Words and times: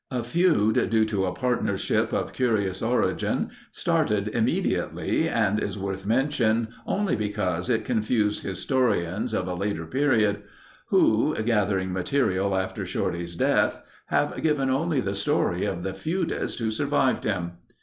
A 0.09 0.23
feud 0.23 0.89
due 0.89 1.05
to 1.05 1.25
a 1.27 1.31
partnership 1.31 2.11
of 2.11 2.33
curious 2.33 2.81
origin, 2.81 3.51
started 3.69 4.29
immediately 4.29 5.29
and 5.29 5.61
is 5.61 5.77
worth 5.77 6.07
mention 6.07 6.69
only 6.87 7.15
because 7.15 7.69
it 7.69 7.85
confused 7.85 8.41
historians 8.41 9.31
of 9.31 9.45
a 9.47 9.53
later 9.53 9.85
period 9.85 10.41
who, 10.87 11.35
gathering 11.43 11.93
material 11.93 12.57
after 12.57 12.83
Shorty's 12.83 13.35
death 13.35 13.79
have 14.07 14.41
given 14.41 14.71
only 14.71 15.01
the 15.01 15.13
story 15.13 15.65
of 15.65 15.83
the 15.83 15.93
feudist 15.93 16.57
who 16.57 16.71
survived 16.71 17.23
him. 17.23 17.57